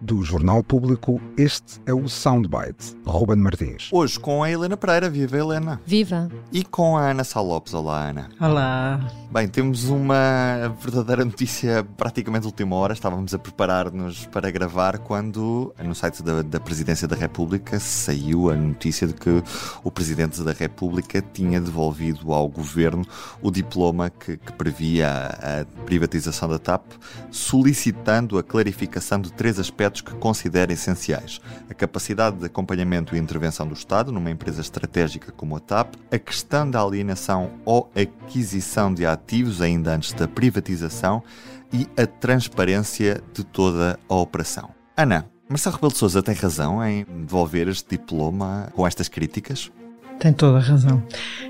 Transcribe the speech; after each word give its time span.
Do 0.00 0.24
Jornal 0.24 0.64
Público, 0.64 1.20
este 1.36 1.80
é 1.86 1.94
o 1.94 2.08
Soundbite. 2.08 2.96
Ruben 3.06 3.36
Martins. 3.36 3.88
Hoje 3.92 4.18
com 4.18 4.42
a 4.42 4.50
Helena 4.50 4.76
Pereira. 4.76 5.08
Viva, 5.08 5.38
Helena. 5.38 5.80
Viva. 5.86 6.28
E 6.52 6.64
com 6.64 6.96
a 6.96 7.10
Ana 7.10 7.22
Sá 7.22 7.40
Lopes. 7.40 7.74
Olá, 7.74 8.08
Ana. 8.08 8.28
Olá. 8.40 9.08
Bem, 9.30 9.46
temos 9.46 9.84
uma 9.84 10.74
verdadeira 10.80 11.24
notícia 11.24 11.86
praticamente 11.96 12.40
de 12.40 12.46
última 12.48 12.74
hora. 12.74 12.92
Estávamos 12.92 13.32
a 13.34 13.38
preparar-nos 13.38 14.26
para 14.26 14.50
gravar 14.50 14.98
quando 14.98 15.72
no 15.80 15.94
site 15.94 16.24
da, 16.24 16.42
da 16.42 16.58
Presidência 16.58 17.06
da 17.06 17.14
República 17.14 17.78
saiu 17.78 18.50
a 18.50 18.56
notícia 18.56 19.06
de 19.06 19.14
que 19.14 19.44
o 19.84 19.92
Presidente 19.92 20.42
da 20.42 20.52
República 20.52 21.22
tinha 21.22 21.60
devolvido 21.60 22.32
ao 22.32 22.48
Governo 22.48 23.06
o 23.40 23.48
diploma 23.48 24.10
que, 24.10 24.38
que 24.38 24.52
previa 24.54 25.08
a, 25.08 25.60
a 25.60 25.64
privatização 25.84 26.48
da 26.48 26.58
TAP, 26.58 26.82
solicitando 27.30 28.38
a 28.38 28.42
clarificação 28.42 29.20
de 29.20 29.32
três 29.32 29.67
aspectos 29.68 30.00
que 30.00 30.14
considera 30.14 30.72
essenciais: 30.72 31.40
a 31.68 31.74
capacidade 31.74 32.38
de 32.38 32.46
acompanhamento 32.46 33.14
e 33.14 33.18
intervenção 33.18 33.66
do 33.66 33.74
Estado 33.74 34.10
numa 34.10 34.30
empresa 34.30 34.60
estratégica 34.60 35.32
como 35.32 35.56
a 35.56 35.60
TAP, 35.60 35.94
a 36.10 36.18
questão 36.18 36.68
da 36.70 36.80
alienação 36.80 37.52
ou 37.64 37.90
aquisição 37.94 38.92
de 38.92 39.06
ativos 39.06 39.60
ainda 39.60 39.94
antes 39.94 40.12
da 40.12 40.26
privatização 40.26 41.22
e 41.72 41.86
a 42.00 42.06
transparência 42.06 43.22
de 43.32 43.44
toda 43.44 43.98
a 44.08 44.14
operação. 44.14 44.70
Ana, 44.96 45.28
Marcelo 45.48 45.76
Rebelo 45.76 45.92
de 45.92 45.98
Sousa 45.98 46.22
tem 46.22 46.34
razão 46.34 46.84
em 46.84 47.04
devolver 47.04 47.68
este 47.68 47.96
diploma 47.96 48.70
com 48.74 48.86
estas 48.86 49.08
críticas? 49.08 49.70
Tem 50.18 50.32
toda 50.32 50.58
a 50.58 50.60
razão. 50.60 51.02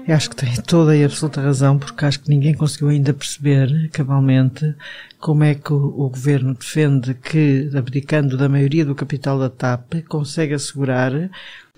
Eu 0.06 0.14
acho 0.14 0.30
que 0.30 0.36
tem 0.36 0.54
toda 0.56 0.94
e 0.96 1.02
absoluta 1.02 1.40
razão, 1.40 1.78
porque 1.78 2.04
acho 2.04 2.20
que 2.20 2.28
ninguém 2.28 2.54
conseguiu 2.54 2.90
ainda 2.90 3.14
perceber 3.14 3.88
cabalmente 3.90 4.74
como 5.18 5.42
é 5.42 5.54
que 5.54 5.72
o, 5.72 5.76
o, 5.76 6.10
governo 6.10 6.54
defende 6.54 7.14
que, 7.14 7.70
abdicando 7.74 8.36
da 8.36 8.48
maioria 8.48 8.84
do 8.84 8.94
capital 8.94 9.38
da 9.38 9.48
TAP, 9.48 10.02
consegue 10.08 10.54
assegurar 10.54 11.12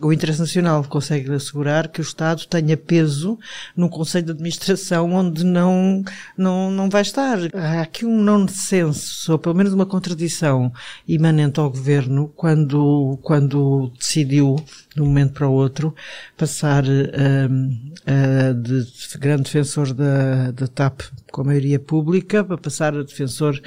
o 0.01 0.13
interesse 0.13 0.41
nacional 0.41 0.85
consegue 0.85 1.33
assegurar 1.33 1.89
que 1.89 2.01
o 2.01 2.03
Estado 2.03 2.47
tenha 2.47 2.77
peso 2.77 3.39
no 3.77 3.89
Conselho 3.89 4.27
de 4.27 4.33
Administração 4.33 5.13
onde 5.13 5.45
não, 5.45 6.03
não, 6.37 6.71
não 6.71 6.89
vai 6.89 7.03
estar. 7.03 7.39
Há 7.55 7.83
aqui 7.83 8.05
um 8.05 8.23
nonsense, 8.23 9.31
ou 9.31 9.39
pelo 9.39 9.55
menos 9.55 9.73
uma 9.73 9.87
contradição 9.87 10.73
imanente 11.07 11.61
ao 11.61 11.71
Governo 11.71 12.33
quando, 12.35 13.19
quando 13.23 13.93
decidiu, 13.99 14.57
de 14.95 15.03
um 15.03 15.07
momento 15.07 15.35
para 15.35 15.49
o 15.49 15.53
outro, 15.53 15.95
passar 16.37 16.85
uh, 16.85 16.89
uh, 16.89 18.55
de 18.55 19.19
grande 19.19 19.45
defensor 19.45 19.93
da, 19.93 20.51
da 20.51 20.67
TAP 20.67 21.03
com 21.31 21.43
a 21.43 21.45
maioria 21.45 21.79
pública 21.79 22.45
para 22.45 22.59
passar 22.59 22.95
a 22.95 23.03
defensor 23.03 23.61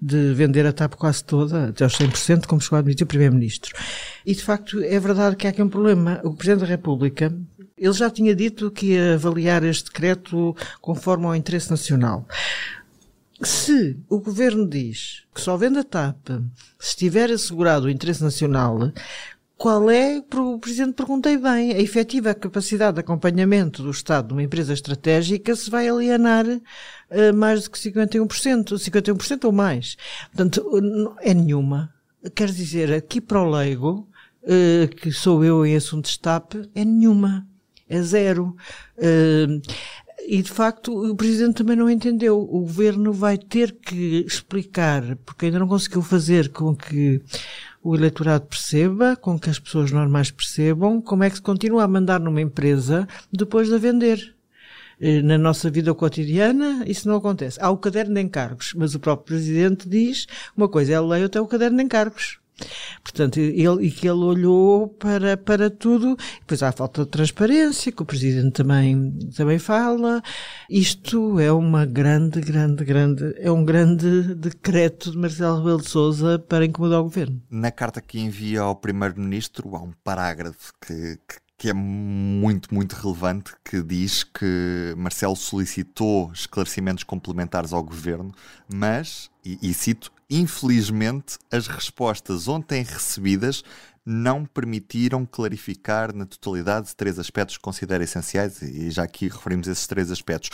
de 0.00 0.32
vender 0.34 0.66
a 0.66 0.72
TAP 0.72 0.94
quase 0.94 1.24
toda, 1.24 1.68
até 1.68 1.84
aos 1.84 1.94
100%, 1.94 2.46
como 2.46 2.60
chegou 2.60 2.76
a 2.76 2.80
admitir 2.80 3.04
o 3.04 3.06
Primeiro-Ministro. 3.06 3.74
E 4.24 4.34
de 4.34 4.42
facto 4.42 4.82
é 4.82 4.98
verdade 4.98 5.36
que 5.36 5.46
há 5.46 5.50
aqui 5.50 5.62
um 5.62 5.68
problema. 5.68 6.20
O 6.24 6.34
Presidente 6.34 6.60
da 6.60 6.66
República, 6.66 7.34
ele 7.76 7.92
já 7.92 8.10
tinha 8.10 8.34
dito 8.34 8.70
que 8.70 8.92
ia 8.94 9.14
avaliar 9.14 9.64
este 9.64 9.84
decreto 9.84 10.54
conforme 10.80 11.26
ao 11.26 11.36
interesse 11.36 11.70
nacional. 11.70 12.26
Se 13.42 13.96
o 14.08 14.20
Governo 14.20 14.68
diz 14.68 15.22
que 15.34 15.40
só 15.40 15.56
vende 15.56 15.78
a 15.78 15.84
TAP 15.84 16.28
se 16.78 16.88
estiver 16.90 17.30
assegurado 17.30 17.86
o 17.86 17.90
interesse 17.90 18.22
nacional, 18.22 18.92
qual 19.60 19.90
é, 19.90 20.24
o 20.36 20.58
Presidente 20.58 20.94
perguntei 20.94 21.36
bem, 21.36 21.74
a 21.74 21.78
efetiva 21.78 22.32
capacidade 22.32 22.94
de 22.94 23.00
acompanhamento 23.00 23.82
do 23.82 23.90
Estado 23.90 24.28
de 24.28 24.32
uma 24.32 24.42
empresa 24.42 24.72
estratégica 24.72 25.54
se 25.54 25.68
vai 25.68 25.86
alienar 25.86 26.46
uh, 26.46 27.36
mais 27.36 27.64
do 27.64 27.70
que 27.70 27.78
51%, 27.78 28.24
51% 28.78 29.44
ou 29.44 29.52
mais. 29.52 29.98
Portanto, 30.32 31.14
é 31.20 31.34
nenhuma. 31.34 31.92
Quer 32.34 32.50
dizer, 32.50 32.90
aqui 32.90 33.20
para 33.20 33.42
o 33.42 33.50
leigo, 33.50 34.08
uh, 34.44 34.88
que 34.96 35.12
sou 35.12 35.44
eu 35.44 35.66
em 35.66 35.76
assunto 35.76 36.08
de 36.08 36.18
TAP, 36.18 36.54
é 36.74 36.82
nenhuma. 36.82 37.46
É 37.86 38.00
zero. 38.00 38.56
Uh, 38.96 39.60
e 40.26 40.40
de 40.40 40.50
facto 40.50 41.10
o 41.10 41.14
Presidente 41.14 41.56
também 41.56 41.76
não 41.76 41.90
entendeu. 41.90 42.40
O 42.40 42.60
Governo 42.60 43.12
vai 43.12 43.36
ter 43.36 43.72
que 43.72 44.24
explicar, 44.26 45.16
porque 45.16 45.46
ainda 45.46 45.58
não 45.58 45.68
conseguiu 45.68 46.00
fazer 46.00 46.48
com 46.48 46.74
que 46.74 47.20
o 47.82 47.94
eleitorado 47.94 48.46
perceba, 48.46 49.16
com 49.16 49.38
que 49.38 49.48
as 49.48 49.58
pessoas 49.58 49.90
normais 49.90 50.30
percebam, 50.30 51.00
como 51.00 51.24
é 51.24 51.30
que 51.30 51.36
se 51.36 51.42
continua 51.42 51.84
a 51.84 51.88
mandar 51.88 52.20
numa 52.20 52.40
empresa 52.40 53.08
depois 53.32 53.68
de 53.68 53.74
a 53.74 53.78
vender. 53.78 54.34
Eh, 55.00 55.22
na 55.22 55.38
nossa 55.38 55.70
vida 55.70 55.94
cotidiana, 55.94 56.84
isso 56.86 57.08
não 57.08 57.16
acontece. 57.16 57.58
Há 57.60 57.70
o 57.70 57.78
caderno 57.78 58.14
de 58.14 58.20
encargos, 58.20 58.74
mas 58.76 58.94
o 58.94 59.00
próprio 59.00 59.36
Presidente 59.36 59.88
diz 59.88 60.26
uma 60.54 60.68
coisa 60.68 60.92
é 60.92 60.96
a 60.96 61.00
lei, 61.00 61.22
outra 61.22 61.40
é 61.40 61.42
o 61.42 61.46
caderno 61.46 61.78
de 61.78 61.84
encargos. 61.84 62.39
Portanto, 63.02 63.38
ele, 63.38 63.86
e 63.86 63.90
que 63.90 64.06
ele 64.08 64.20
olhou 64.20 64.88
para, 64.88 65.36
para 65.36 65.70
tudo, 65.70 66.16
depois 66.40 66.62
há 66.62 66.68
a 66.68 66.72
falta 66.72 67.04
de 67.04 67.10
transparência, 67.10 67.92
que 67.92 68.02
o 68.02 68.06
Presidente 68.06 68.52
também, 68.52 69.12
também 69.36 69.58
fala. 69.58 70.22
Isto 70.68 71.38
é 71.38 71.52
uma 71.52 71.86
grande, 71.86 72.40
grande, 72.40 72.84
grande, 72.84 73.34
é 73.38 73.50
um 73.50 73.64
grande 73.64 74.34
decreto 74.34 75.10
de 75.10 75.18
Marcelo 75.18 75.58
Rebelo 75.58 75.80
de 75.80 75.88
Sousa 75.88 76.38
para 76.38 76.64
incomodar 76.64 77.00
o 77.00 77.04
Governo. 77.04 77.40
Na 77.50 77.70
carta 77.70 78.00
que 78.00 78.18
envia 78.18 78.60
ao 78.60 78.76
Primeiro-Ministro 78.76 79.74
há 79.76 79.82
um 79.82 79.92
parágrafo 80.04 80.72
que, 80.80 81.18
que 81.28 81.40
que 81.60 81.68
é 81.68 81.74
muito, 81.74 82.74
muito 82.74 82.94
relevante, 82.94 83.52
que 83.62 83.82
diz 83.82 84.24
que 84.24 84.94
Marcelo 84.96 85.36
solicitou 85.36 86.32
esclarecimentos 86.32 87.04
complementares 87.04 87.74
ao 87.74 87.84
governo, 87.84 88.32
mas, 88.66 89.30
e, 89.44 89.58
e 89.60 89.74
cito, 89.74 90.10
infelizmente, 90.30 91.38
as 91.50 91.66
respostas 91.66 92.46
ontem 92.46 92.82
recebidas 92.84 93.64
não 94.06 94.44
permitiram 94.44 95.26
clarificar 95.26 96.14
na 96.14 96.24
totalidade 96.24 96.94
três 96.96 97.18
aspectos 97.18 97.56
que 97.56 97.62
considera 97.62 98.04
essenciais, 98.04 98.62
e 98.62 98.90
já 98.90 99.02
aqui 99.02 99.28
referimos 99.28 99.68
esses 99.68 99.86
três 99.86 100.10
aspectos. 100.10 100.50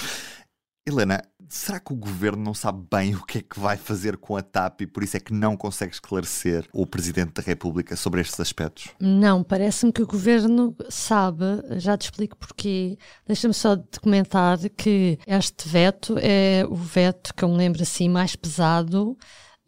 Helena, 0.89 1.21
será 1.49 1.81
que 1.81 1.93
o 1.93 1.97
governo 1.97 2.43
não 2.43 2.55
sabe 2.55 2.85
bem 2.89 3.15
o 3.17 3.25
que 3.25 3.39
é 3.39 3.43
que 3.43 3.59
vai 3.59 3.77
fazer 3.77 4.17
com 4.17 4.37
a 4.37 4.43
TAP 4.43 4.83
e 4.83 4.87
por 4.87 5.03
isso 5.03 5.17
é 5.17 5.21
que 5.21 5.33
não 5.33 5.57
consegue 5.57 5.93
esclarecer 5.93 6.65
o 6.73 6.87
Presidente 6.87 7.33
da 7.35 7.43
República 7.43 7.97
sobre 7.97 8.21
estes 8.21 8.39
aspectos? 8.39 8.91
Não, 9.01 9.43
parece-me 9.43 9.93
que 9.93 10.03
o 10.03 10.07
governo 10.07 10.77
sabe, 10.89 11.45
já 11.79 11.97
te 11.97 12.03
explico 12.03 12.37
porquê. 12.37 12.97
Deixa-me 13.27 13.55
só 13.55 13.77
te 13.77 13.99
comentar 13.99 14.59
que 14.77 15.19
este 15.27 15.69
veto 15.69 16.17
é 16.21 16.65
o 16.69 16.77
veto 16.77 17.35
que 17.35 17.45
eu 17.45 17.49
me 17.49 17.57
lembro 17.57 17.83
assim 17.83 18.09
mais 18.09 18.37
pesado 18.37 19.17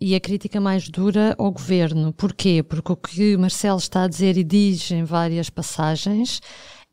e 0.00 0.14
a 0.14 0.20
crítica 0.20 0.60
mais 0.60 0.88
dura 0.88 1.34
ao 1.38 1.50
governo. 1.50 2.12
Porquê? 2.12 2.62
Porque 2.62 2.92
o 2.92 2.96
que 2.96 3.36
Marcelo 3.36 3.78
está 3.78 4.04
a 4.04 4.08
dizer 4.08 4.36
e 4.36 4.44
diz 4.44 4.90
em 4.90 5.04
várias 5.04 5.50
passagens 5.50 6.40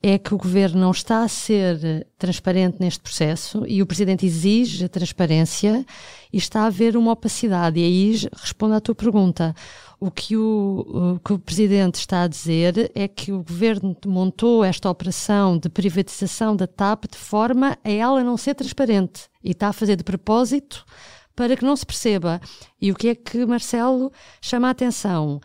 é 0.08 0.20
que 0.20 0.36
o 0.36 0.38
governo 0.38 0.80
não 0.82 0.92
está 0.92 1.24
a 1.24 1.28
ser 1.28 2.06
transparente 2.18 2.78
neste 2.80 3.00
processo 3.00 3.64
e 3.68 3.82
o 3.82 3.88
presidente 3.88 4.24
exige 4.24 4.86
a 4.86 4.90
transparência 4.90 5.84
e 6.32 6.38
está 6.38 6.62
a 6.62 6.66
haver 6.68 6.96
uma 6.96 7.12
opacidade. 7.12 7.80
E 7.80 7.84
aí 7.84 8.30
respondo 8.36 8.76
à 8.76 8.80
tua 8.80 8.94
pergunta. 8.94 9.56
O 10.00 10.12
que 10.12 10.38
o, 10.38 11.16
o 11.16 11.20
que 11.26 11.34
o 11.34 11.40
presidente 11.40 11.96
está 11.96 12.24
a 12.24 12.28
dizer 12.28 12.92
é 12.94 13.08
que 13.08 13.32
o 13.32 13.42
governo 13.42 13.96
montou 14.06 14.64
esta 14.64 14.90
operação 14.90 15.58
de 15.58 15.70
privatização 15.70 16.56
da 16.56 16.68
TAP 16.68 17.06
de 17.10 17.18
forma 17.18 17.76
a 17.84 17.90
ela 17.90 18.24
não 18.24 18.38
ser 18.38 18.54
transparente 18.54 19.24
e 19.44 19.52
está 19.52 19.70
a 19.70 19.74
fazer 19.74 19.96
de 19.96 20.04
propósito 20.04 20.86
para 21.36 21.56
que 21.56 21.66
não 21.66 21.76
se 21.76 21.86
perceba. 21.86 22.40
E 22.82 22.92
o 22.92 22.96
que 22.96 23.10
é 23.10 23.16
que 23.16 23.46
Marcelo 23.46 24.12
chama 24.42 24.68
a 24.68 24.72
atenção? 24.72 25.40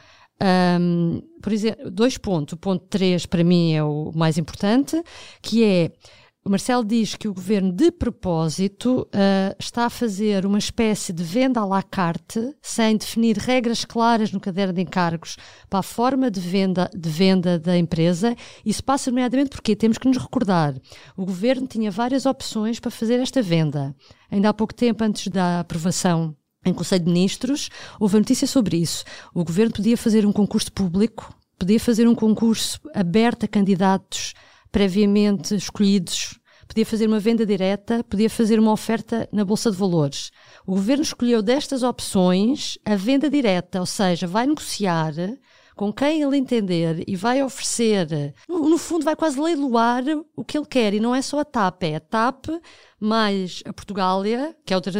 Um, 0.81 1.21
por 1.43 1.53
exemplo, 1.53 1.91
dois 1.91 2.17
pontos. 2.17 2.53
O 2.55 2.57
ponto 2.57 2.87
3 2.87 3.27
para 3.27 3.45
mim 3.45 3.75
é 3.75 3.83
o 3.83 4.11
mais 4.15 4.39
importante, 4.39 5.03
que 5.43 5.65
é 5.65 5.93
Marcelo 6.51 6.85
diz 6.85 7.15
que 7.15 7.29
o 7.29 7.33
governo, 7.33 7.71
de 7.71 7.93
propósito, 7.93 9.03
uh, 9.03 9.55
está 9.57 9.85
a 9.85 9.91
fazer 9.91 10.45
uma 10.45 10.59
espécie 10.59 11.13
de 11.13 11.23
venda 11.23 11.61
à 11.61 11.65
la 11.65 11.81
carte, 11.81 12.57
sem 12.61 12.97
definir 12.97 13.39
regras 13.39 13.85
claras 13.85 14.33
no 14.33 14.41
caderno 14.41 14.73
de 14.73 14.81
encargos 14.83 15.37
para 15.69 15.79
a 15.79 15.83
forma 15.85 16.29
de 16.29 16.41
venda, 16.41 16.91
de 16.93 17.09
venda 17.09 17.57
da 17.57 17.79
empresa. 17.79 18.35
Isso 18.67 18.83
passa, 18.83 19.13
nomeadamente, 19.13 19.51
porque 19.51 19.77
temos 19.77 19.97
que 19.97 20.09
nos 20.09 20.17
recordar: 20.17 20.75
o 21.17 21.25
governo 21.25 21.69
tinha 21.69 21.89
várias 21.89 22.27
opções 22.27 22.81
para 22.81 22.91
fazer 22.91 23.21
esta 23.21 23.41
venda. 23.41 23.95
Ainda 24.29 24.49
há 24.49 24.53
pouco 24.53 24.75
tempo, 24.75 25.05
antes 25.05 25.29
da 25.29 25.61
aprovação 25.61 26.35
em 26.67 26.75
Conselho 26.75 27.05
de 27.05 27.13
Ministros, 27.13 27.69
houve 28.01 28.19
notícia 28.19 28.49
sobre 28.49 28.77
isso. 28.77 29.05
O 29.33 29.45
governo 29.45 29.73
podia 29.73 29.97
fazer 29.97 30.27
um 30.27 30.33
concurso 30.33 30.73
público, 30.73 31.33
podia 31.57 31.79
fazer 31.79 32.09
um 32.09 32.15
concurso 32.17 32.81
aberto 32.93 33.45
a 33.45 33.49
candidatos 33.49 34.35
previamente 34.73 35.55
escolhidos, 35.55 36.40
podia 36.71 36.87
fazer 36.87 37.09
uma 37.09 37.19
venda 37.19 37.45
direta, 37.45 38.05
podia 38.05 38.31
fazer 38.31 38.61
uma 38.61 38.71
oferta 38.71 39.29
na 39.33 39.45
Bolsa 39.45 39.73
de 39.73 39.77
Valores. 39.77 40.31
O 40.65 40.75
governo 40.75 41.03
escolheu 41.03 41.43
destas 41.43 41.83
opções 41.83 42.79
a 42.85 42.95
venda 42.95 43.29
direta, 43.29 43.81
ou 43.81 43.87
seja, 43.87 44.29
vai 44.29 44.47
negociar 44.47 45.13
com 45.81 45.91
quem 45.91 46.21
ele 46.21 46.37
entender 46.37 47.03
e 47.07 47.17
vai 47.17 47.43
oferecer, 47.43 48.35
no, 48.47 48.77
fundo, 48.77 49.03
vai 49.03 49.17
quase 49.17 49.41
leiloar 49.41 50.05
o 50.37 50.45
que 50.45 50.59
ele 50.59 50.67
quer. 50.67 50.93
E 50.93 51.01
não 51.01 51.15
é 51.15 51.23
só 51.23 51.39
a 51.39 51.45
TAP, 51.45 51.85
é 51.85 51.97
a 51.97 52.01
TAP 52.01 52.49
mais 53.01 53.63
a 53.65 53.73
Portugália, 53.73 54.55
que 54.67 54.75
é 54.75 54.77
outra, 54.77 54.93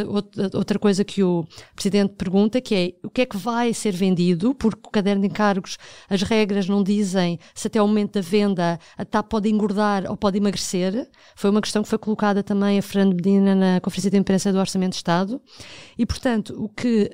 outra 0.55 0.79
coisa 0.79 1.03
que 1.03 1.21
o 1.21 1.45
Presidente 1.75 2.15
pergunta, 2.15 2.59
que 2.59 2.73
é 2.73 2.93
o 3.05 3.11
que 3.11 3.21
é 3.21 3.25
que 3.27 3.37
vai 3.37 3.75
ser 3.75 3.91
vendido, 3.91 4.55
porque 4.55 4.87
o 4.87 4.89
caderno 4.89 5.21
de 5.21 5.27
encargos, 5.27 5.77
as 6.09 6.23
regras 6.23 6.67
não 6.67 6.81
dizem 6.81 7.39
se 7.53 7.67
até 7.67 7.79
o 7.79 7.87
momento 7.87 8.13
da 8.13 8.21
venda 8.21 8.79
a 8.97 9.05
TAP 9.05 9.29
pode 9.29 9.49
engordar 9.49 10.09
ou 10.09 10.17
pode 10.17 10.37
emagrecer. 10.37 11.07
Foi 11.35 11.51
uma 11.51 11.61
questão 11.61 11.83
que 11.83 11.89
foi 11.89 11.99
colocada 11.99 12.41
também 12.41 12.79
a 12.79 12.81
Fernando 12.81 13.13
Medina 13.13 13.53
na 13.53 13.79
Conferência 13.81 14.09
de 14.09 14.17
Imprensa 14.17 14.51
do 14.51 14.57
Orçamento 14.57 14.93
de 14.93 14.97
Estado. 14.97 15.39
E, 15.95 16.03
portanto, 16.03 16.55
o 16.57 16.69
que 16.69 17.11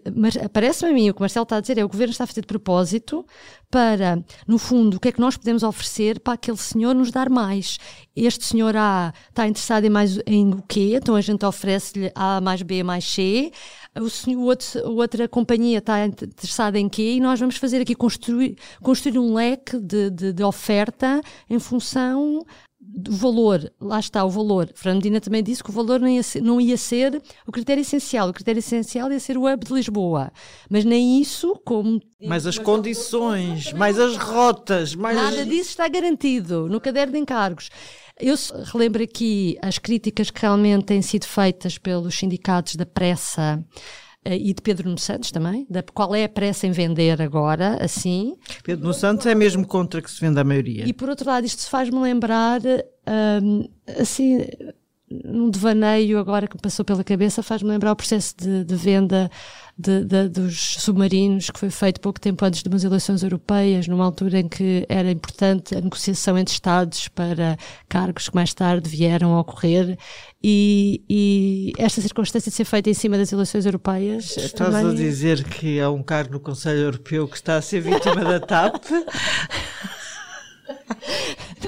parece-me 0.53 0.91
a 0.91 0.93
mim, 0.93 1.09
o 1.09 1.13
que 1.13 1.19
o 1.19 1.23
Marcelo 1.23 1.43
está 1.43 1.57
a 1.57 1.59
dizer 1.59 1.77
é 1.77 1.83
o 1.83 1.89
Governo 1.89 2.11
está 2.11 2.23
a 2.23 2.27
fazer 2.27 2.41
de 2.41 2.47
propósito 2.47 3.25
para, 3.69 4.23
no 4.47 4.57
fundo, 4.57 4.97
o 4.97 4.99
que 4.99 5.09
é 5.09 5.11
que 5.11 5.19
nós 5.19 5.35
podemos 5.35 5.63
oferecer 5.63 6.19
para 6.19 6.33
aquele 6.33 6.57
senhor 6.57 6.95
nos 6.95 7.11
dar 7.11 7.29
mais. 7.29 7.77
Este 8.15 8.45
senhor 8.45 8.75
A 8.75 9.13
está 9.29 9.47
interessado 9.47 9.83
em 9.85 9.89
mais 9.89 10.19
em 10.25 10.53
o 10.53 10.63
quê? 10.67 10.93
Então 10.95 11.15
a 11.15 11.21
gente 11.21 11.45
oferece-lhe 11.45 12.11
A 12.15 12.39
mais 12.39 12.61
B 12.61 12.81
mais 12.83 13.03
C. 13.05 13.51
O 13.99 14.09
senhor, 14.09 14.41
outro, 14.41 14.91
outra 14.91 15.27
companhia 15.27 15.79
está 15.79 16.05
interessada 16.05 16.79
em 16.79 16.87
quê? 16.87 17.13
E 17.13 17.19
nós 17.19 17.39
vamos 17.39 17.57
fazer 17.57 17.81
aqui 17.81 17.95
construir, 17.95 18.55
construir 18.81 19.17
um 19.17 19.33
leque 19.33 19.77
de, 19.79 20.09
de, 20.11 20.33
de 20.33 20.43
oferta 20.43 21.21
em 21.49 21.59
função 21.59 22.45
do 22.79 23.11
valor, 23.11 23.71
lá 23.81 23.99
está 23.99 24.23
o 24.23 24.29
valor. 24.29 24.69
Fernandina 24.75 25.19
também 25.19 25.43
disse 25.43 25.63
que 25.63 25.69
o 25.69 25.73
valor 25.73 25.99
não 25.99 26.07
ia, 26.07 26.23
ser, 26.23 26.41
não 26.41 26.61
ia 26.61 26.77
ser 26.77 27.21
o 27.45 27.51
critério 27.51 27.81
essencial. 27.81 28.29
O 28.29 28.33
critério 28.33 28.59
essencial 28.59 29.11
ia 29.11 29.19
ser 29.19 29.37
o 29.37 29.51
hub 29.51 29.65
de 29.65 29.73
Lisboa. 29.73 30.31
Mas 30.69 30.85
nem 30.85 31.19
isso, 31.19 31.59
como. 31.65 31.99
Mais 32.23 32.45
as 32.45 32.57
condições, 32.57 33.73
mais 33.73 33.99
as 33.99 34.15
rotas, 34.15 34.95
mais. 34.95 35.17
Nada 35.17 35.45
disso 35.45 35.71
está 35.71 35.87
garantido 35.87 36.67
no 36.67 36.79
caderno 36.79 37.13
de 37.13 37.19
encargos. 37.19 37.69
Eu 38.19 38.35
relembro 38.71 39.03
aqui 39.03 39.57
as 39.61 39.77
críticas 39.77 40.31
que 40.31 40.41
realmente 40.41 40.85
têm 40.85 41.01
sido 41.01 41.25
feitas 41.25 41.77
pelos 41.77 42.17
sindicatos 42.17 42.75
da 42.75 42.85
pressa 42.85 43.63
e 44.35 44.53
de 44.53 44.61
Pedro 44.61 44.85
Nuno 44.85 44.99
Santos 44.99 45.31
também, 45.31 45.65
da, 45.69 45.81
qual 45.81 46.13
é 46.15 46.23
a 46.23 46.29
pressa 46.29 46.67
em 46.67 46.71
vender 46.71 47.21
agora, 47.21 47.77
assim. 47.83 48.35
Pedro 48.63 48.83
Nuno 48.83 48.93
Santos 48.93 49.25
é 49.25 49.35
mesmo 49.35 49.65
contra 49.65 50.01
que 50.01 50.09
se 50.09 50.19
venda 50.19 50.41
a 50.41 50.43
maioria. 50.43 50.87
E 50.87 50.93
por 50.93 51.09
outro 51.09 51.29
lado, 51.29 51.45
isto 51.45 51.69
faz-me 51.69 51.99
lembrar, 51.99 52.61
um, 53.41 53.67
assim, 53.99 54.45
num 55.09 55.49
devaneio 55.49 56.19
agora 56.19 56.47
que 56.47 56.55
me 56.55 56.61
passou 56.61 56.83
pela 56.83 57.03
cabeça, 57.03 57.41
faz-me 57.41 57.69
lembrar 57.69 57.91
o 57.91 57.95
processo 57.95 58.35
de, 58.37 58.63
de 58.63 58.75
venda 58.75 59.29
de, 59.77 60.03
de, 60.05 60.29
dos 60.29 60.77
submarinos 60.79 61.49
que 61.51 61.59
foi 61.59 61.69
feito 61.69 62.01
pouco 62.01 62.19
tempo 62.19 62.43
antes 62.43 62.63
de 62.63 62.69
umas 62.69 62.83
eleições 62.83 63.21
europeias, 63.21 63.87
numa 63.87 64.03
altura 64.03 64.39
em 64.39 64.47
que 64.47 64.85
era 64.89 65.11
importante 65.11 65.75
a 65.75 65.81
negociação 65.81 66.37
entre 66.37 66.53
Estados 66.53 67.07
para 67.09 67.57
cargos 67.87 68.29
que 68.29 68.35
mais 68.35 68.53
tarde 68.53 68.89
vieram 68.89 69.35
a 69.35 69.41
ocorrer 69.41 69.97
e, 70.43 71.03
e 71.09 71.73
esta 71.77 72.01
circunstância 72.01 72.49
de 72.49 72.55
ser 72.55 72.65
feita 72.65 72.89
em 72.89 72.93
cima 72.93 73.17
das 73.17 73.31
eleições 73.31 73.65
europeias. 73.65 74.35
Estás 74.37 74.71
também... 74.71 74.91
a 74.91 74.93
dizer 74.93 75.43
que 75.43 75.79
há 75.79 75.91
um 75.91 76.01
cargo 76.01 76.33
no 76.33 76.39
Conselho 76.39 76.79
Europeu 76.79 77.27
que 77.27 77.35
está 77.35 77.57
a 77.57 77.61
ser 77.61 77.81
vítima 77.81 78.23
da 78.23 78.39
TAP? 78.39 78.83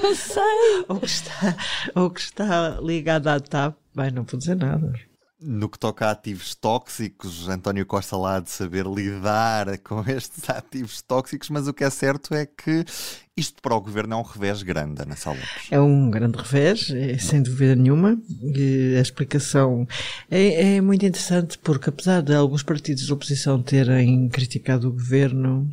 Não 0.02 0.14
sei. 0.14 0.42
Ou 0.88 1.00
que 1.00 1.06
está, 1.06 1.56
ou 1.94 2.10
que 2.10 2.20
está 2.20 2.78
ligado 2.80 3.28
à 3.28 3.38
TAP. 3.38 3.76
Bem, 3.94 4.10
não 4.10 4.24
vou 4.24 4.38
dizer 4.38 4.56
nada. 4.56 4.92
No 5.42 5.70
que 5.70 5.78
toca 5.78 6.06
a 6.06 6.10
ativos 6.10 6.54
tóxicos, 6.54 7.48
António 7.48 7.86
Costa 7.86 8.14
lá 8.16 8.40
de 8.40 8.50
saber 8.50 8.86
lidar 8.86 9.78
com 9.80 10.02
estes 10.02 10.48
ativos 10.50 11.00
tóxicos, 11.00 11.48
mas 11.48 11.66
o 11.66 11.72
que 11.72 11.82
é 11.82 11.88
certo 11.88 12.34
é 12.34 12.44
que 12.44 12.84
isto 13.40 13.62
para 13.62 13.74
o 13.74 13.80
governo 13.80 14.14
é 14.14 14.16
um 14.18 14.22
revés 14.22 14.62
grande, 14.62 15.02
Ana 15.02 15.16
Salvador. 15.16 15.48
É 15.70 15.80
um 15.80 16.10
grande 16.10 16.36
revés, 16.36 16.90
é, 16.90 17.16
sem 17.16 17.42
dúvida 17.42 17.74
nenhuma. 17.74 18.20
E 18.42 18.94
a 18.98 19.00
explicação 19.00 19.88
é, 20.30 20.76
é, 20.76 20.80
muito 20.80 21.04
interessante 21.06 21.58
porque, 21.58 21.88
apesar 21.88 22.20
de 22.20 22.34
alguns 22.34 22.62
partidos 22.62 23.04
de 23.04 23.12
oposição 23.12 23.62
terem 23.62 24.28
criticado 24.28 24.88
o 24.88 24.92
governo 24.92 25.68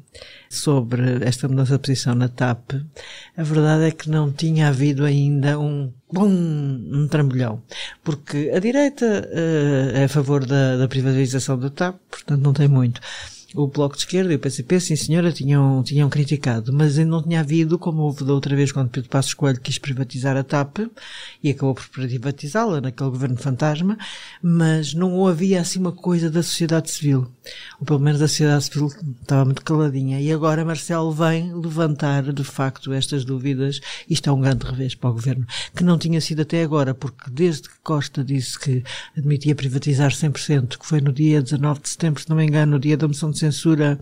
sobre 0.50 1.25
esta 1.25 1.48
mudança 1.48 1.74
de 1.74 1.80
posição 1.80 2.16
na 2.16 2.30
TAP, 2.30 2.72
a 3.36 3.44
verdade 3.44 3.84
é 3.84 3.92
que 3.92 4.10
não 4.10 4.31
tinha 4.31 4.69
havido 4.69 5.04
ainda 5.04 5.60
um 5.60 5.92
bom 6.12 6.28
um 6.30 7.08
trambolhão. 7.10 7.62
Porque 8.02 8.50
a 8.56 8.60
direita 8.60 9.06
uh, 9.06 9.98
é 9.98 10.06
a 10.06 10.10
favor 10.10 10.46
da, 10.46 10.78
da 10.78 10.88
privatização 10.88 11.60
da 11.60 11.69
TAP, 11.69 11.98
portanto 12.10 12.42
não 12.42 12.54
tem 12.54 12.68
muito 12.68 13.02
o 13.56 13.68
Bloco 13.68 13.96
de 13.96 14.02
Esquerda 14.02 14.34
e 14.34 14.36
o 14.36 14.40
PCP, 14.40 14.80
sim 14.80 14.96
senhora, 14.96 15.32
tinham, 15.32 15.82
tinham 15.84 16.10
criticado, 16.10 16.74
mas 16.74 16.98
ainda 16.98 17.12
não 17.12 17.24
tinha 17.24 17.40
havido, 17.40 17.80
como 17.80 18.02
houve 18.02 18.24
da 18.24 18.34
outra 18.34 18.56
vez 18.56 18.72
quando 18.72 18.90
Pedro 18.90 19.10
Passos 19.10 19.34
Coelho 19.34 19.60
quis 19.60 19.78
privatizar 19.78 20.36
a 20.36 20.44
TAP, 20.44 20.80
e 21.44 21.50
acabou 21.50 21.76
por 21.76 21.88
privatizá-la 21.90 22.82
naquele 22.82 23.10
governo 23.10 23.38
fantasma, 23.38 23.98
mas 24.42 24.94
não 24.94 25.26
havia 25.26 25.62
assim 25.62 25.80
uma 25.80 25.92
coisa 25.92 26.30
da 26.30 26.44
sociedade 26.44 26.92
civil. 26.92 27.28
Ou 27.80 27.86
pelo 27.86 28.00
menos 28.00 28.22
a 28.22 28.28
sociedade 28.28 28.66
civil 28.66 28.90
estava 29.22 29.46
muito 29.46 29.64
caladinha. 29.64 30.20
E 30.20 30.32
agora 30.32 30.66
Marcelo 30.66 31.12
vem 31.12 31.54
levantar, 31.54 32.34
de 32.34 32.44
facto, 32.44 32.92
estas 32.92 33.24
dúvidas. 33.24 33.80
Isto 34.10 34.30
é 34.30 34.34
um 34.34 34.42
grande 34.42 34.66
revés 34.66 34.96
para 34.96 35.10
o 35.10 35.14
governo, 35.14 35.46
que 35.76 35.84
não 35.84 35.98
tinha 35.98 36.20
sido 36.20 36.42
até 36.42 36.64
agora, 36.64 36.94
porque 36.94 37.30
desde 37.30 37.70
que 37.70 37.76
Costa 37.84 38.24
disse 38.24 38.60
que 38.60 38.84
admitia 39.18 39.56
privatizar 39.56 40.12
100%, 40.12 40.78
que 40.78 40.86
foi 40.86 41.00
no 41.00 41.14
dia 41.14 41.42
19 41.42 41.82
de 41.82 41.90
setembro, 41.90 42.22
se 42.22 42.30
não 42.30 42.38
me 42.38 42.46
engano, 42.46 42.74
no 42.74 42.80
dia 42.80 42.98
da 42.98 43.08
moção 43.08 43.32
de 43.32 43.37
censura 43.38 44.00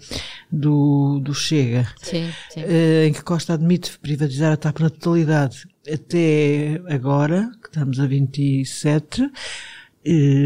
do, 0.52 1.20
do 1.20 1.34
Chega, 1.34 1.88
sim, 2.02 2.32
sim. 2.50 2.62
Uh, 2.64 3.08
em 3.08 3.14
que 3.14 3.24
Costa 3.24 3.54
admite 3.54 3.98
privatizar 4.00 4.54
a 4.54 4.58
TAP 4.58 4.80
na 4.80 4.90
totalidade, 4.90 5.68
até 5.92 6.82
agora, 6.90 7.50
que 7.62 7.68
estamos 7.68 8.00
a 8.00 8.08
27, 8.08 9.22
eh, 9.22 9.30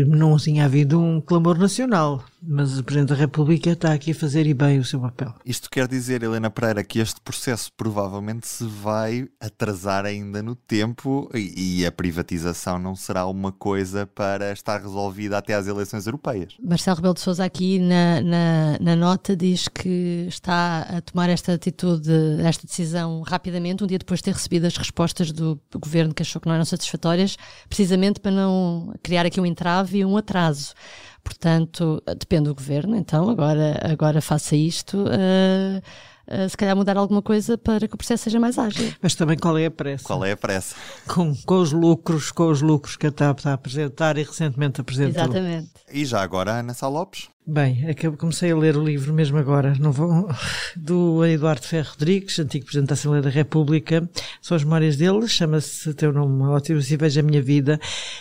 não 0.08 0.38
tinha 0.38 0.66
havido 0.66 1.00
um 1.00 1.20
clamor 1.20 1.58
nacional 1.58 2.24
mas 2.42 2.80
o 2.80 2.84
Presidente 2.84 3.10
da 3.10 3.16
República 3.16 3.72
está 3.72 3.94
aqui 3.94 4.12
a 4.12 4.16
fazer 4.16 4.48
e 4.48 4.54
bem 4.54 4.80
o 4.80 4.86
seu 4.86 5.00
papel. 5.00 5.34
Isto 5.46 5.70
quer 5.70 5.88
dizer, 5.88 6.24
Helena 6.24 6.50
Pereira, 6.50 6.84
que 6.84 7.00
este 7.00 7.20
processo 7.22 7.72
provavelmente 7.76 8.48
se 8.48 8.66
vai 8.66 9.28
atrasar 9.40 10.06
ainda 10.06 10.42
no 10.42 10.56
tempo 10.56 11.30
e, 11.34 11.86
a 11.86 11.92
privatização 11.92 12.78
não 12.78 12.96
será 12.96 13.26
uma 13.26 13.52
coisa 13.52 14.06
para 14.06 14.52
estar 14.52 14.82
resolvida 14.82 15.38
até 15.38 15.54
às 15.54 15.68
eleições 15.68 16.06
europeias. 16.06 16.56
Marcelo 16.62 16.98
Rebelo 16.98 17.14
de 17.14 17.22
Sousa 17.22 17.44
aqui 17.44 17.80
na, 17.80 18.22
na, 18.22 18.78
na 18.80 18.96
nota 18.96 19.36
diz 19.36 19.68
que 19.68 20.26
está 20.28 20.82
a 20.82 21.02
tomar 21.02 21.30
esta 21.30 21.54
atitude, 21.54 22.12
esta 22.44 22.66
decisão 22.66 23.22
rapidamente, 23.22 23.84
um 23.84 23.88
dia 23.88 23.98
depois 23.98 24.20
de 24.20 24.26
ter 24.26 24.34
recebido 24.34 24.66
as 24.66 24.78
respostas 24.78 25.32
do 25.32 25.60
governo 25.76 26.14
que 26.14 26.22
achou 26.22 26.42
que 26.42 26.48
não 26.48 26.56
eram 26.56 26.66
satisfatórias, 26.66 27.38
precisamente 27.68 28.20
para 28.20 28.32
não 28.32 28.94
criar 29.02 29.26
aqui 29.26 29.40
um 29.40 29.46
entrave 29.50 30.00
e 30.00 30.06
um 30.06 30.16
atraso. 30.16 30.74
Portanto, 31.24 32.02
depende 32.18 32.46
do 32.46 32.56
governo, 32.56 32.96
então 32.96 33.30
agora, 33.30 33.80
agora 33.84 34.22
faça 34.22 34.56
isto. 34.56 35.04
Uh, 35.04 35.82
Uh, 36.30 36.48
se 36.48 36.56
calhar 36.56 36.76
mudar 36.76 36.96
alguma 36.96 37.24
coisa 37.24 37.58
para 37.58 37.88
que 37.88 37.96
o 37.96 37.98
processo 37.98 38.26
seja 38.26 38.40
mais 38.40 38.60
ágil. 38.60 38.94
Mas 39.02 39.16
também 39.16 39.36
qual 39.36 39.58
é 39.58 39.66
a 39.66 39.72
pressa? 39.72 40.04
Qual 40.04 40.24
é 40.24 40.34
a 40.34 40.38
pressa? 40.38 40.76
Com, 41.08 41.36
com 41.36 41.60
os 41.60 41.72
lucros, 41.72 42.32
com 42.32 42.52
os 42.52 42.62
lucros 42.62 42.96
que 42.96 43.08
a 43.08 43.12
TAP 43.12 43.40
está 43.40 43.50
a 43.50 43.54
apresentar 43.56 44.16
e 44.16 44.22
recentemente 44.22 44.80
apresentou. 44.80 45.24
Exatamente. 45.24 45.72
E 45.92 46.06
já 46.06 46.22
agora, 46.22 46.52
Ana 46.52 46.76
Sá 46.76 46.88
Lopes? 46.88 47.30
Bem, 47.52 47.84
é 47.88 47.96
comecei 48.12 48.52
a 48.52 48.56
ler 48.56 48.78
o 48.78 48.84
livro 48.84 49.12
mesmo 49.12 49.36
agora, 49.36 49.74
não 49.80 49.92
vou, 49.92 50.30
do 50.78 51.26
Eduardo 51.26 51.66
Ferro 51.66 51.90
Rodrigues, 51.90 52.38
antigo 52.38 52.64
Presidente 52.64 52.90
da 52.90 52.94
Assembleia 52.94 53.24
da 53.24 53.30
República. 53.32 54.08
São 54.40 54.56
as 54.56 54.64
memórias 54.64 54.96
dele, 54.98 55.28
chama-se 55.28 55.92
Teu 55.96 56.14
Nome 56.14 56.44
Ótimo, 56.44 56.80
se 56.80 56.96
veja 56.96 57.22
a 57.22 57.24
minha 57.24 57.42
vida, 57.42 57.80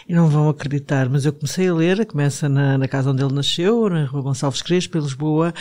e 0.09 0.15
não 0.15 0.31
vão 0.31 0.49
acreditar. 0.49 1.11
Mas 1.11 1.27
eu 1.27 1.35
comecei 1.35 1.69
a 1.69 1.75
ler, 1.75 2.07
começa 2.07 2.49
na, 2.49 2.79
na 2.79 2.89
casa 2.89 3.11
onde 3.11 3.23
ele 3.23 3.35
nasceu, 3.35 3.91
na 3.91 4.07
Rua 4.07 4.23
Gonçalves 4.23 4.63
Crespo, 4.63 4.97
em 4.97 5.03
Lisboa, 5.03 5.53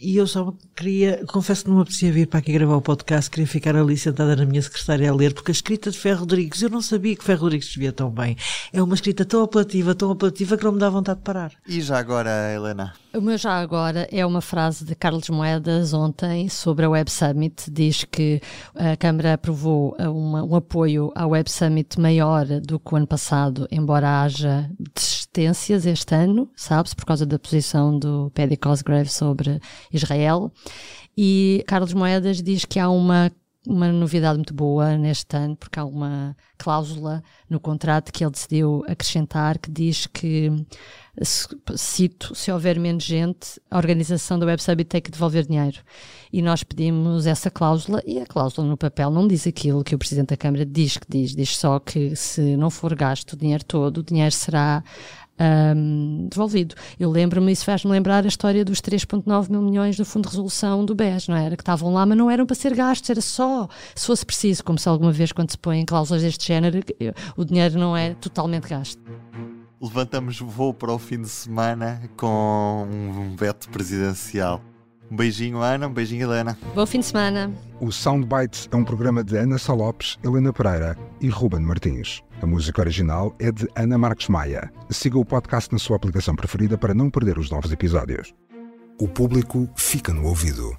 e 0.00 0.16
eu 0.16 0.28
só 0.28 0.54
queria, 0.76 1.24
confesso 1.26 1.64
que 1.64 1.70
não 1.70 1.78
me 1.78 1.82
apetecia 1.82 2.12
vir 2.12 2.28
para 2.28 2.38
aqui 2.38 2.52
gravar 2.52 2.76
o 2.76 2.80
podcast, 2.80 3.28
queria 3.28 3.48
ficar 3.48 3.74
ali 3.74 3.96
sentada 3.96 4.36
na 4.36 4.46
minha 4.46 4.62
secretária 4.62 5.10
a 5.10 5.14
ler, 5.14 5.34
porque 5.34 5.50
a 5.50 5.52
escrita 5.52 5.90
de 5.90 5.98
Ferro 5.98 6.20
Rodrigues, 6.20 6.62
eu 6.62 6.70
não 6.70 6.80
sabia 6.80 7.16
que 7.16 7.24
Ferro 7.24 7.42
Rodrigues 7.42 7.66
escrevia 7.66 7.92
tão 7.92 8.08
bem. 8.08 8.36
É 8.72 8.80
uma 8.80 8.94
escrita 8.94 9.24
tão 9.24 9.42
apelativa, 9.42 9.96
tão 9.96 10.12
apelativa, 10.12 10.56
que 10.56 10.62
não 10.62 10.70
me 10.70 10.78
dá 10.78 10.88
vontade 10.88 11.18
de 11.18 11.24
parar. 11.24 11.50
E 11.66 11.80
já 11.80 11.98
agora, 11.98 12.30
Helena? 12.54 12.94
O 13.14 13.22
meu 13.22 13.38
já 13.38 13.58
agora 13.58 14.06
é 14.12 14.24
uma 14.24 14.42
frase 14.42 14.84
de 14.84 14.94
Carlos 14.94 15.30
Moedas 15.30 15.94
ontem 15.94 16.46
sobre 16.50 16.84
a 16.84 16.90
Web 16.90 17.10
Summit. 17.10 17.70
Diz 17.70 18.04
que 18.04 18.38
a 18.74 18.98
Câmara 18.98 19.32
aprovou 19.32 19.96
uma, 19.98 20.44
um 20.44 20.54
apoio 20.54 21.10
à 21.14 21.26
Web 21.26 21.50
Summit 21.50 21.98
maior 21.98 22.44
do 22.60 22.78
que 22.78 22.92
o 22.92 22.96
ano 22.96 23.06
passado, 23.06 23.66
embora 23.70 24.22
haja 24.22 24.70
desistências 24.78 25.86
este 25.86 26.14
ano, 26.14 26.50
sabe-se, 26.54 26.94
por 26.94 27.06
causa 27.06 27.24
da 27.24 27.38
posição 27.38 27.98
do 27.98 28.30
Paddy 28.34 28.58
Cosgrave 28.58 29.08
sobre 29.08 29.58
Israel. 29.90 30.52
E 31.16 31.64
Carlos 31.66 31.94
Moedas 31.94 32.42
diz 32.42 32.66
que 32.66 32.78
há 32.78 32.90
uma 32.90 33.32
uma 33.68 33.92
novidade 33.92 34.38
muito 34.38 34.54
boa 34.54 34.96
neste 34.96 35.36
ano, 35.36 35.54
porque 35.54 35.78
há 35.78 35.84
uma 35.84 36.34
cláusula 36.56 37.22
no 37.50 37.60
contrato 37.60 38.10
que 38.10 38.24
ele 38.24 38.30
decidiu 38.30 38.82
acrescentar 38.88 39.58
que 39.58 39.70
diz 39.70 40.06
que, 40.06 40.50
cito, 41.76 42.34
se 42.34 42.50
houver 42.50 42.80
menos 42.80 43.04
gente, 43.04 43.60
a 43.70 43.76
organização 43.76 44.38
da 44.38 44.46
Web 44.46 44.62
Summit 44.62 44.84
tem 44.84 45.02
que 45.02 45.10
devolver 45.10 45.46
dinheiro. 45.46 45.80
E 46.32 46.40
nós 46.40 46.64
pedimos 46.64 47.26
essa 47.26 47.50
cláusula 47.50 48.02
e 48.06 48.18
a 48.18 48.26
cláusula 48.26 48.66
no 48.66 48.76
papel 48.76 49.10
não 49.10 49.28
diz 49.28 49.46
aquilo 49.46 49.84
que 49.84 49.94
o 49.94 49.98
Presidente 49.98 50.30
da 50.30 50.36
Câmara 50.36 50.64
diz 50.64 50.96
que 50.96 51.06
diz, 51.06 51.36
diz 51.36 51.54
só 51.56 51.78
que 51.78 52.16
se 52.16 52.56
não 52.56 52.70
for 52.70 52.94
gasto 52.94 53.34
o 53.34 53.36
dinheiro 53.36 53.64
todo, 53.64 53.98
o 53.98 54.02
dinheiro 54.02 54.34
será 54.34 54.82
um, 55.40 56.26
devolvido. 56.30 56.74
Eu 56.98 57.10
lembro-me, 57.10 57.52
isso 57.52 57.64
faz-me 57.64 57.90
lembrar 57.90 58.24
a 58.24 58.28
história 58.28 58.64
dos 58.64 58.80
3,9 58.80 59.50
mil 59.50 59.62
milhões 59.62 59.96
do 59.96 60.04
Fundo 60.04 60.24
de 60.24 60.30
Resolução 60.30 60.84
do 60.84 60.94
BES, 60.94 61.28
não 61.28 61.36
era? 61.36 61.56
Que 61.56 61.62
estavam 61.62 61.92
lá, 61.92 62.04
mas 62.04 62.18
não 62.18 62.30
eram 62.30 62.46
para 62.46 62.56
ser 62.56 62.74
gastos, 62.74 63.10
era 63.10 63.20
só 63.20 63.68
se 63.94 64.06
fosse 64.06 64.24
preciso, 64.24 64.64
como 64.64 64.78
se 64.78 64.88
alguma 64.88 65.12
vez, 65.12 65.32
quando 65.32 65.50
se 65.50 65.58
põem 65.58 65.84
cláusulas 65.84 66.22
deste 66.22 66.46
género, 66.46 66.80
o 67.36 67.44
dinheiro 67.44 67.78
não 67.78 67.96
é 67.96 68.14
totalmente 68.14 68.68
gasto. 68.68 69.00
Levantamos 69.80 70.40
voo 70.40 70.74
para 70.74 70.92
o 70.92 70.98
fim 70.98 71.22
de 71.22 71.28
semana 71.28 72.02
com 72.16 72.88
um 72.90 73.36
veto 73.36 73.68
presidencial. 73.68 74.60
Um 75.10 75.16
beijinho, 75.16 75.62
Ana. 75.62 75.88
Um 75.88 75.92
beijinho, 75.92 76.22
Helena. 76.22 76.58
Bom 76.74 76.84
fim 76.86 77.00
de 77.00 77.06
semana. 77.06 77.50
O 77.80 77.90
Soundbites 77.90 78.68
é 78.70 78.76
um 78.76 78.84
programa 78.84 79.24
de 79.24 79.36
Ana 79.36 79.58
Salopes, 79.58 80.18
Helena 80.22 80.52
Pereira 80.52 80.96
e 81.20 81.28
Ruben 81.28 81.60
Martins. 81.60 82.22
A 82.42 82.46
música 82.46 82.80
original 82.80 83.34
é 83.38 83.50
de 83.50 83.66
Ana 83.74 83.96
Marques 83.96 84.28
Maia. 84.28 84.70
Siga 84.90 85.18
o 85.18 85.24
podcast 85.24 85.72
na 85.72 85.78
sua 85.78 85.96
aplicação 85.96 86.36
preferida 86.36 86.76
para 86.76 86.94
não 86.94 87.10
perder 87.10 87.38
os 87.38 87.50
novos 87.50 87.72
episódios. 87.72 88.34
O 89.00 89.08
público 89.08 89.68
fica 89.76 90.12
no 90.12 90.26
ouvido. 90.26 90.76